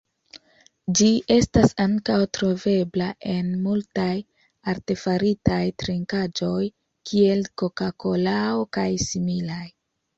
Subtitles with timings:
[0.99, 4.09] Ĝi estas ankaŭ trovebla en multaj
[4.75, 6.61] artefaritaj trinkaĵoj,
[7.11, 9.65] kiel koka-kolao kaj similaj.